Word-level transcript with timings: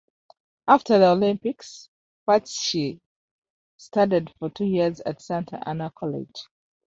After 0.67 0.97
the 0.97 1.09
Olympics 1.11 1.87
Furtsch 2.27 2.99
studied 3.77 4.33
for 4.39 4.49
two 4.49 4.65
years 4.65 4.99
at 5.01 5.21
Santa 5.21 5.61
Ana 5.69 5.91
College. 5.95 6.47